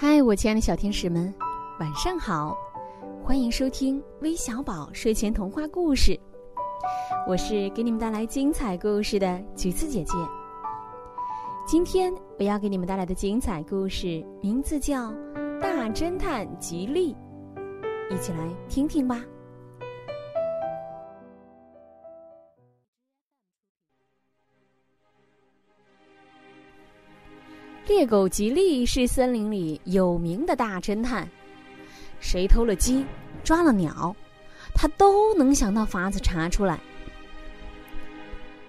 [0.00, 1.34] 嗨，我亲爱的小天使们，
[1.80, 2.56] 晚上好！
[3.20, 6.16] 欢迎收听微小宝睡前童话故事，
[7.26, 10.12] 我是给你们带来精彩故事的橘子姐姐。
[11.66, 15.10] 今天我要给你们带来的精彩故事名字叫
[15.60, 17.12] 《大侦探吉利》，
[18.14, 19.20] 一起来听听吧。
[27.88, 31.26] 猎狗吉利是森林里有名的大侦探，
[32.20, 33.02] 谁偷了鸡、
[33.42, 34.14] 抓了鸟，
[34.74, 36.78] 他都能想到法子查出来。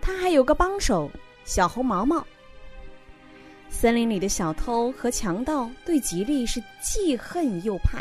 [0.00, 1.10] 他还有个帮手
[1.44, 2.26] 小猴毛毛。
[3.68, 7.98] 森林里的小偷和强盗对吉利是既恨又怕。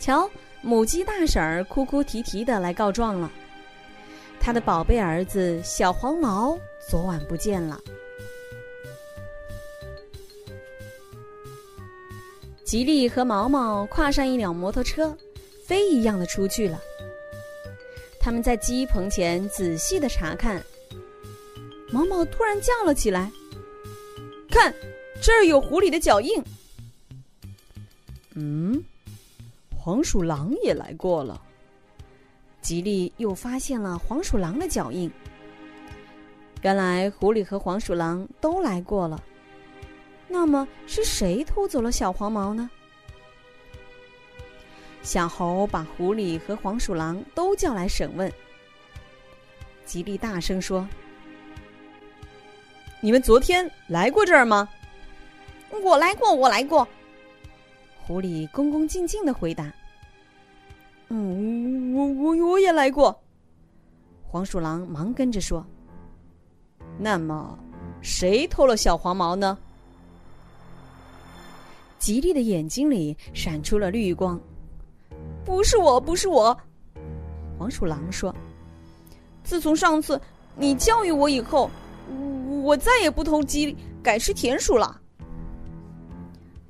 [0.00, 0.28] 瞧，
[0.62, 3.30] 母鸡大婶儿哭哭啼啼的来告状了，
[4.40, 6.58] 他的宝贝儿子小黄毛
[6.90, 7.80] 昨晚不见了。
[12.68, 15.16] 吉利和毛毛跨上一辆摩托车，
[15.64, 16.78] 飞一样的出去了。
[18.20, 20.62] 他们在鸡棚前仔细的查看。
[21.90, 23.32] 毛毛突然叫了起来
[24.52, 24.70] ：“看，
[25.22, 26.44] 这儿有狐狸的脚印。”
[28.36, 28.84] 嗯，
[29.74, 31.40] 黄鼠狼也来过了。
[32.60, 35.10] 吉利又发现了黄鼠狼的脚印。
[36.60, 39.18] 原来狐狸和黄鼠狼都来过了。
[40.28, 42.70] 那么是谁偷走了小黄毛呢？
[45.02, 48.30] 小猴把狐狸和黄鼠狼都叫来审问。
[49.86, 50.86] 吉利大声说
[53.00, 54.68] ：“你们昨天来过这儿吗
[55.82, 56.86] ？”“我来过，我来过。”
[58.04, 59.72] 狐狸恭恭敬敬的回答。
[61.08, 63.18] “嗯，我我我也来过。”
[64.28, 65.64] 黄鼠狼忙跟着说。
[66.98, 67.58] “那么，
[68.02, 69.56] 谁偷了小黄毛呢？”
[71.98, 74.40] 吉利的眼睛里闪出了绿光，
[75.44, 76.56] 不是我，不是我。
[77.58, 78.34] 黄鼠狼说
[79.42, 80.20] ：“自从上次
[80.56, 81.68] 你教育我以后，
[82.62, 85.00] 我再也不偷鸡，改吃田鼠了。”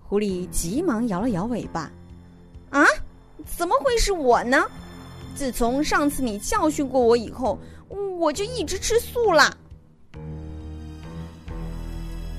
[0.00, 1.92] 狐狸急忙摇了摇尾巴
[2.70, 2.86] ：“啊，
[3.44, 4.66] 怎么会是我呢？
[5.34, 7.58] 自从上次你教训过我以后，
[8.18, 9.56] 我就一直吃素了。”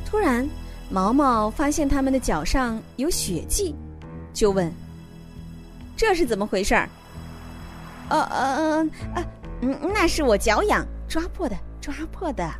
[0.10, 0.50] 突然。
[0.90, 3.76] 毛毛发现他们的脚上有血迹，
[4.34, 4.72] 就问
[5.96, 6.90] ：“这是怎么回事儿
[8.10, 9.26] ？”“呃呃呃，
[9.62, 12.52] 嗯，那是我脚痒抓破的，抓破的。”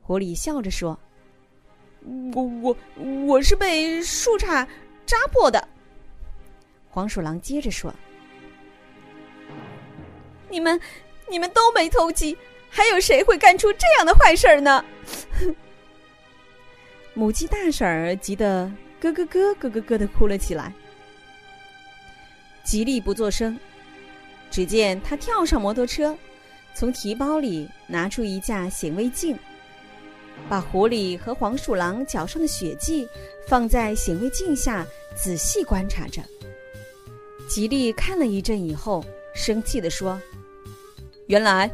[0.00, 0.96] 狐狸笑着说
[2.34, 2.76] ：“我我
[3.26, 4.64] 我是被树杈
[5.04, 5.66] 扎破的。”
[6.88, 7.92] 黄鼠狼接着说
[10.48, 10.80] ：“你们
[11.28, 12.38] 你们都没偷鸡，
[12.70, 14.84] 还有谁会干出这样的坏事儿呢？”
[17.18, 18.70] 母鸡大婶儿急得
[19.00, 20.72] 咯咯咯咯咯咯的哭了起来。
[22.62, 23.58] 吉利不作声，
[24.52, 26.16] 只见他跳上摩托车，
[26.74, 29.36] 从提包里拿出一架显微镜，
[30.48, 33.08] 把狐狸和黄鼠狼脚上的血迹
[33.48, 34.86] 放在显微镜下
[35.16, 36.22] 仔细观察着。
[37.48, 39.04] 吉利看了一阵以后，
[39.34, 40.22] 生气地说
[41.26, 41.68] ：“原来，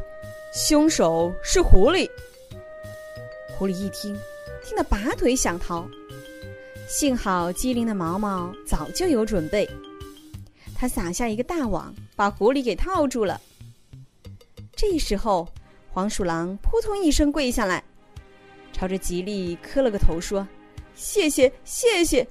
[0.51, 2.09] 凶手是狐狸。”
[3.55, 4.19] 狐狸一听。
[4.65, 5.87] 听得拔腿想逃，
[6.87, 9.69] 幸好机灵的毛毛早就有准备，
[10.73, 13.39] 他撒下一个大网，把狐狸给套住了。
[14.75, 15.47] 这时候，
[15.91, 17.83] 黄鼠狼扑通一声跪下来，
[18.73, 20.45] 朝着吉利磕了个头，说
[20.95, 22.27] ：“谢谢，谢谢，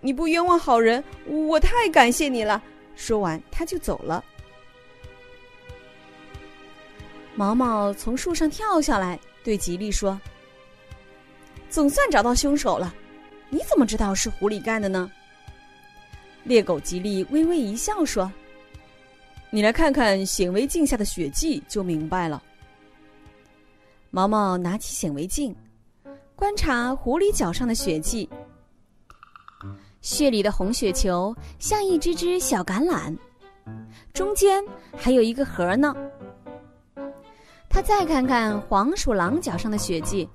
[0.00, 2.62] 你不冤枉好人，我太感谢你了。”
[2.94, 4.24] 说完，他就走了。
[7.34, 10.16] 毛毛从树上跳下来，对吉利说。
[11.74, 12.94] 总算找到凶手了，
[13.50, 15.10] 你怎么知道是狐狸干的呢？
[16.44, 18.30] 猎狗吉利微微一笑说
[19.50, 22.40] ：“你来看看显微镜下的血迹，就明白了。”
[24.12, 25.52] 毛毛拿起显微镜，
[26.36, 28.30] 观察狐狸脚上的血迹，
[30.00, 33.18] 血里的红血球像一只只小橄榄，
[34.12, 34.62] 中间
[34.96, 35.92] 还有一个核呢。
[37.68, 40.28] 他再看看黄鼠狼脚上的血迹。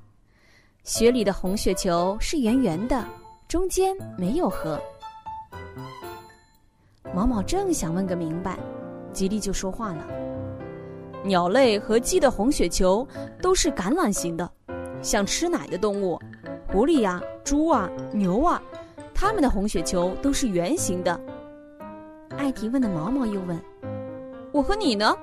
[0.84, 3.06] 雪里的红雪球是圆圆的，
[3.48, 4.80] 中间没有核。
[7.14, 8.58] 毛毛正想问个明白，
[9.14, 10.08] 吉利就说话了
[11.24, 13.08] ：“鸟类和鸡的红血球
[13.42, 14.50] 都是橄榄形的，
[15.02, 16.20] 像吃奶的动物，
[16.68, 18.62] 狐狸呀、猪啊、牛啊，
[19.14, 21.20] 它们的红血球都是圆形的。”
[22.38, 23.60] 爱提问的毛毛又问
[24.52, 25.16] ：“我和你呢？”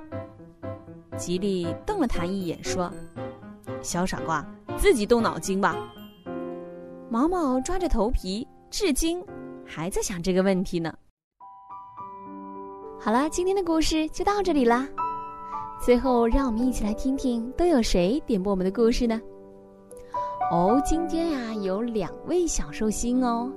[1.17, 2.93] 吉利瞪了他一眼，说
[3.83, 4.47] ：“小傻瓜。”
[4.79, 5.77] 自己动脑筋吧。
[7.09, 9.25] 毛毛抓着头皮，至今
[9.65, 10.93] 还在想这个问题呢。
[12.99, 14.89] 好了，今天的故事就到这里啦。
[15.81, 19.21] 最后，让我们一起来听听都有谁点播我们的故事呢？
[20.51, 23.51] 哦，今天呀有两位小寿星哦，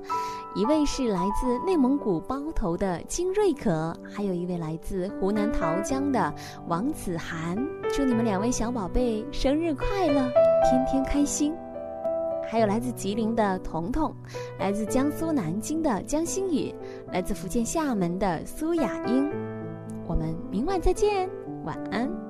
[0.55, 6.33] 一位是来自内蒙古包头的金瑞可，还有一位来自湖南桃江的
[6.67, 7.55] 王子涵。
[7.95, 10.29] 祝你们两位小宝贝生日快乐，
[10.63, 11.53] 天天开心！
[12.49, 14.13] 还有来自吉林的彤彤，
[14.57, 16.73] 来自江苏南京的江心雨，
[17.11, 19.29] 来自福建厦门的苏雅英。
[20.07, 21.29] 我们明晚再见，
[21.63, 22.28] 晚安。